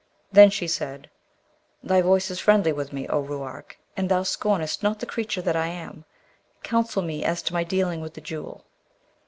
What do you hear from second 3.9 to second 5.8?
and thou scornest not the creature that I